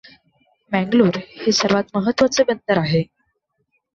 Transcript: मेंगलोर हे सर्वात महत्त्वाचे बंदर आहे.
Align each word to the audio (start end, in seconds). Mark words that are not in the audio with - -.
मेंगलोर 0.71 1.17
हे 1.35 1.51
सर्वात 1.51 1.95
महत्त्वाचे 1.95 2.43
बंदर 2.43 2.77
आहे. 2.77 3.03